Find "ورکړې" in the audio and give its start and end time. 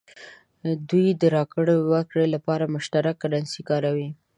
1.93-2.25